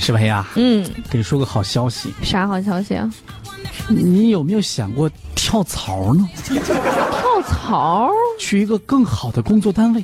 [0.00, 3.08] 石培呀，嗯，给你说个好消息，啥好消息啊？
[3.86, 6.26] 你有没有想过跳槽呢？
[6.42, 8.10] 跳槽？
[8.38, 10.02] 去一个更好的工作单位？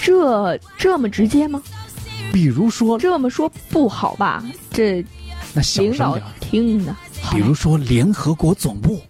[0.00, 1.60] 这这么直接吗？
[2.32, 4.44] 比如说，这么说不好吧？
[4.70, 5.04] 这
[5.52, 6.24] 那小领导声点。
[6.40, 6.94] 听的。
[7.32, 9.02] 比如说联合国总部，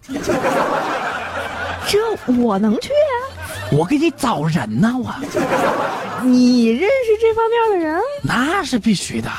[1.87, 3.15] 这我能去啊？
[3.71, 5.13] 我给你找人呢、我
[6.23, 8.01] 你认识这方面的人？
[8.23, 9.29] 那是必须的。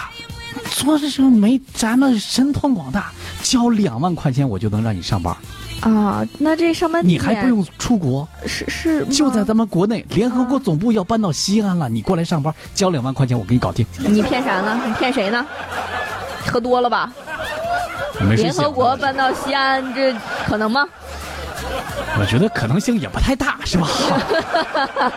[0.85, 3.11] 做这时候没咱们神通广大，
[3.43, 5.35] 交两万块钱我就能让你上班，
[5.81, 13.87] 啊，那这上班你还不用出国，是是就在咱们国内，联合国总部要搬到西安了，你过来上班，交两万块钱我给你搞定。
[13.99, 14.79] 你骗啥呢？
[14.87, 15.47] 你骗谁呢？
[16.47, 17.11] 喝多了吧？
[18.37, 20.15] 联合国搬到西安，这
[20.47, 20.87] 可能吗？
[22.21, 23.89] 我觉得可能性也不太大，是吧？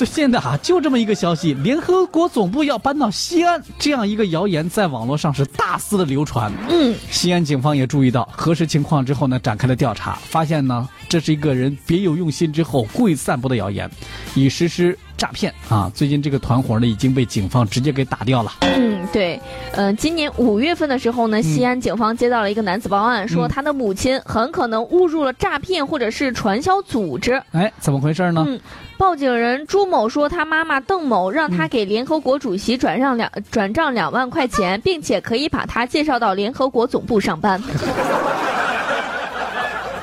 [0.00, 6.50] 这现在啊，就这么一个消息，联合国总部要搬到西安，这样一个谣言在网络上是大肆的流传。
[6.70, 13.90] 嗯，西安警方也注意到，核实情况之后呢，展开了调查，发现呢，这是一个人别有用心之后故意散布的谣言，
[14.34, 15.92] 以实施诈骗啊。
[15.94, 18.52] 最近这个团伙呢，已经被警方直接给打掉了。
[18.62, 19.38] 嗯，对，
[19.72, 27.42] 嗯、今年五月份的时候呢，西安警方接到了一个男子报案，说他的母亲很可能误入了诈骗或者是传销组织。
[27.52, 28.44] 哎，怎么回事呢？
[28.48, 28.58] 嗯，
[28.96, 37.62] 报警人朱某说，他妈妈邓某让他给联合国主席转让两转账两万块钱， 并且可以把他介绍到联合国总部上班。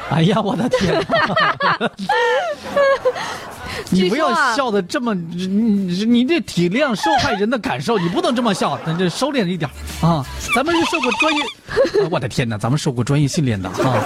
[0.09, 1.77] 哎呀，我的天哪！
[3.89, 9.69] 你不要笑的这么，你你你这体谅受害人的感受，你不能这么笑，咱这收敛一点
[10.01, 10.25] 啊！
[10.55, 11.43] 咱们是受过专业，
[12.03, 14.03] 啊我的天哪，咱们受过专业训练的啊！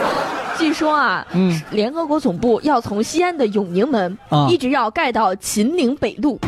[0.58, 6.39] 据说啊，嗯联合国总部要从西安的永宁门、啊一直要盖到秦岭北路，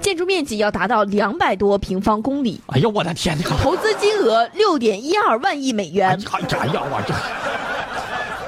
[0.00, 3.44] 建筑面积要达到两百多平方公里，哎呦，我的天哪！
[3.62, 6.20] 投资金额六点一二万亿美哎元。
[6.20, 6.26] 呀
[6.58, 7.14] 哎呀，我这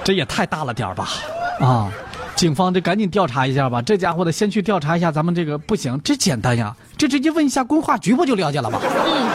[0.04, 1.08] 这也太大了点儿吧？
[1.60, 1.90] 啊！
[2.42, 8.80] 警方这赶紧调查一下吧，这家伙的先去调查一下咱们这个不行，这简单呀，这直接问一下规划局不就了解了吗？
[8.82, 9.30] 嗯，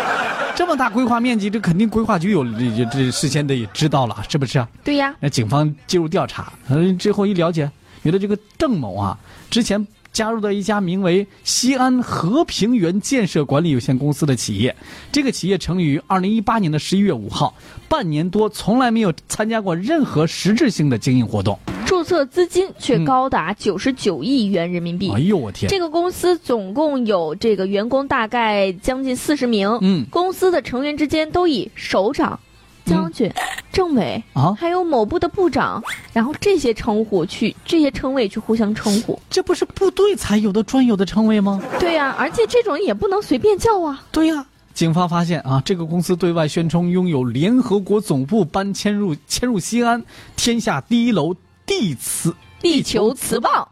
[0.57, 4.67] 这么大规划面积，这肯定规划局有这这事先得知道了，是不是？
[4.83, 7.71] 对呀，那警方介入调查，嗯，最后一了解，
[8.03, 9.17] 觉得这个郑某啊，
[9.49, 14.75] 之前加入的一家名为西安和平园建设管理有限公司的企业，
[15.13, 17.55] 这个企业成立于二零一八年的十一月五号，
[17.87, 21.57] 半年多从来没有参加过任何实质性的经营活动。
[22.07, 25.09] 注册资金却高达九十九亿元人民币。
[25.09, 25.67] 嗯哎呦我天！
[25.67, 32.39] 这个公司总共有这个员工大概将近四十名，嗯公司的成员之间都以首长、
[32.85, 33.29] 将军、
[33.73, 39.19] 政委啊，还有某部的部长，然后这些称呼去这些称谓去互相称呼。
[39.29, 41.61] 这不是部队才有的专有的称谓吗？
[41.77, 44.01] 对呀、而且这种也不能随便叫啊。
[44.13, 50.01] 对呀、警方发现啊，这个公司对外宣称拥有联合国总部搬迁入迁入西安，
[50.37, 51.35] 天下第一楼
[51.79, 53.67] 地磁地球磁棒，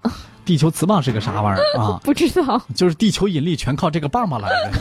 [0.45, 1.99] 地球磁棒是个啥玩意儿啊？
[2.05, 2.61] 不知道。
[2.75, 4.71] 就是地球引力全靠这个棒棒来的。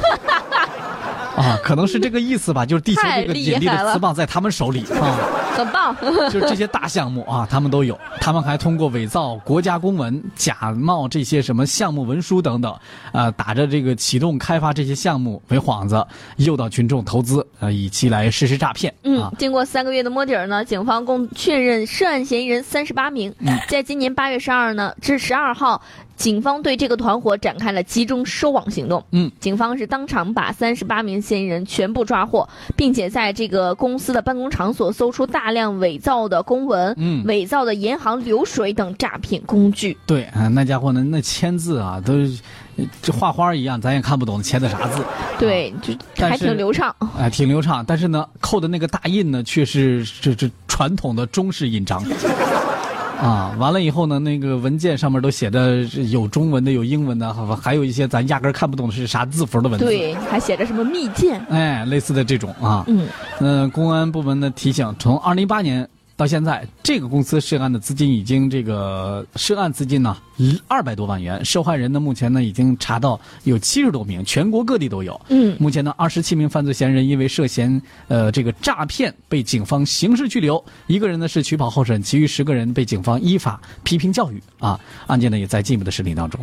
[1.37, 5.19] 啊，可能是这个意思吧， 就是地球这个引力的磁棒在他们手里 啊，
[5.56, 5.97] 很棒，
[6.31, 7.99] 就是这些大项目啊，他们都有。
[8.21, 12.75] 他们还通过伪造国家公文、假冒这些什么项目文书等等，
[13.12, 16.05] 呃，打着这个启动开发这些项目为幌子，
[16.37, 19.33] 诱导群众投资，呃，以期来实施诈骗嗯啊，。
[19.39, 23.34] 经过三个月的摸底儿呢，警方共确认涉案嫌疑人三十八名。
[23.41, 25.81] 嗯在今年八月十二呢至十二号，
[26.17, 29.05] 警方对这个团伙展开了集中收网行动。
[29.11, 39.97] 嗯，警方是当场把三十八名嫌疑人全部抓获，并且在这个公司的办公场所搜出大量伪造的公文、嗯伪造的银行流水等诈骗工具。
[40.07, 42.13] 对啊，那家伙呢，那签字啊，都
[43.03, 45.05] 这画花一样，咱也看不懂签的啥字。
[45.39, 45.95] 对，就
[46.27, 46.95] 还挺流畅。
[47.19, 52.03] 哎，挺流畅，但是呢，扣的那个大印呢，却是这这传统的中式印章。
[53.21, 61.41] 啊，完了以后呢，那个文件上面都写的有中文的，有英文的，还还有一些咱压根看不懂是啥字符的文字。，对，还写着什么密件。
[61.49, 63.07] 哎，类似的这种啊，嗯，
[63.41, 70.16] 嗯、公安部门的提醒，从二零一八年到现在，这个公司涉案的资金已经这个涉案资金呢
[70.69, 75.21] 二百多万元，受害人呢目前呢已经查到有七十多名，全国各地都有。
[75.28, 84.78] 嗯目前呢，二十七名犯罪嫌疑人因为涉嫌呃这个诈骗被警方刑事拘留，一个人呢是取保候审，其余十个人被警方依法批评教育啊。
[85.09, 86.39] 案件呢也在进一步的审理当中。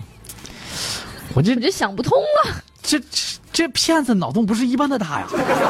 [1.33, 2.62] 我这我就想不通了。
[2.83, 3.06] 这这
[3.53, 5.27] 这骗子脑洞不是一般的大呀！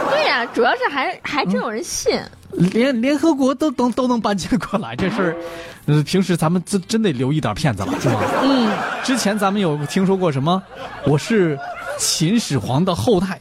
[0.10, 2.20] 对呀、主要是还还真有人信。
[2.52, 5.38] 联联合国都都都能搬迁过来，这事儿，
[5.86, 8.20] 呃，平时咱们真真得留意点骗子了，是吧？
[8.44, 8.70] 嗯，
[9.04, 10.62] 之前咱们有听说过什么？
[11.06, 11.58] 我是
[11.98, 13.40] 秦始皇的后代，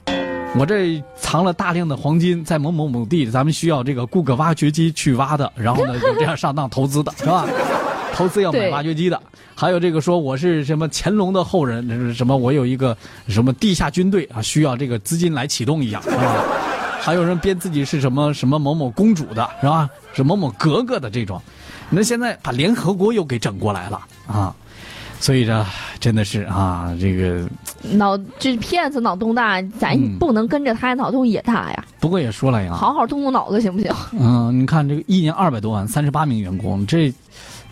[0.57, 7.45] 我这藏了大量的黄金在某某某地，咱们需要这个雇个挖掘机去挖的，然后呢就这样上当投资的是吧？
[8.15, 9.21] 投资要买挖掘机的，
[9.55, 12.97] 还有这个说我是什么乾隆的后人，是什么我有一个
[13.29, 16.45] 什么地下军队啊，需要这个资金来启动一样，是吧？
[17.01, 19.89] 还有人编自己是什么什么某某公主的，是吧？
[20.13, 21.41] 是某某格格的这种，
[21.89, 24.55] 那现在把联合国又给整过来了啊！
[25.19, 25.67] 所以这
[25.99, 27.47] 真的是啊，这个
[27.83, 31.85] 脑这骗子脑洞大，咱不能跟着他脑洞也大呀。
[32.01, 33.93] 不过也说了呀，好好动动脑子行不行？
[34.19, 37.13] 嗯，你看这个一年二百多万，三十八名员工，这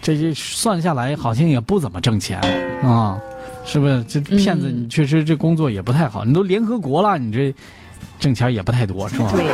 [0.00, 2.40] 这这算下来好像也不怎么挣钱
[2.82, 3.18] 啊，
[3.64, 4.04] 是不是？
[4.04, 7.54] 这骗子你确实这工作也不太好，你都联合国了，你这
[8.18, 9.30] 挣钱也不太多，是吧？
[9.32, 9.44] 对。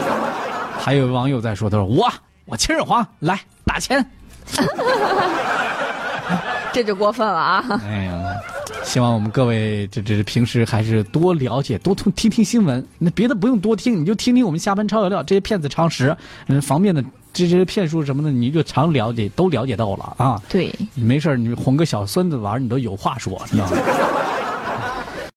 [0.79, 2.13] 还有网友在说，他说我
[2.45, 4.05] 我秦始皇来打钱。
[6.73, 7.65] 这就过分了啊！
[7.85, 8.35] 哎呀，
[8.83, 12.85] 希望我们各位这这平时还是多了解、多听听听新闻。
[12.99, 16.17] 那别的不用多听，你就听听我们下班超有料这些骗子常识，
[16.49, 17.03] 嗯，方便的
[17.35, 20.41] 这些骗术什么的，你就常了解，都了解到了啊。
[20.49, 23.77] 对，没事你哄个小孙子玩，你都有话说，你知道吗？